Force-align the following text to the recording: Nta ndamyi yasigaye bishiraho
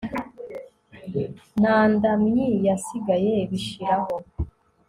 Nta 1.59 1.77
ndamyi 1.93 2.47
yasigaye 2.67 3.33
bishiraho 3.49 4.15